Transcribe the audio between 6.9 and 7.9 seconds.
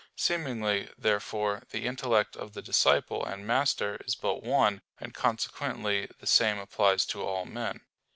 to all men.